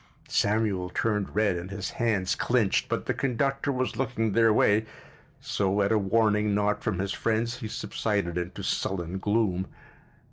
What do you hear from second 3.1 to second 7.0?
conductor was looking their way, so at a warning nod from